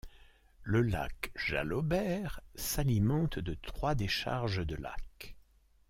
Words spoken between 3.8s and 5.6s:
décharges de lacs.